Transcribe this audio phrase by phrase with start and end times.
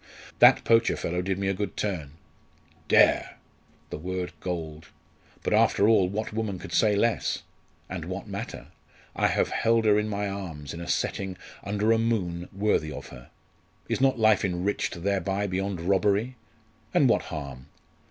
[0.39, 2.13] "That poacher fellow did me a good turn.
[2.87, 3.37] Dare!
[3.91, 4.87] the word galled.
[5.43, 7.43] But, after all, what woman could say less?
[7.87, 8.69] And what matter?
[9.15, 13.09] I have held her in my arms, in a setting under a moon worthy of
[13.09, 13.29] her.
[13.87, 16.35] Is not life enriched thereby beyond robbery?
[16.95, 17.67] And what harm?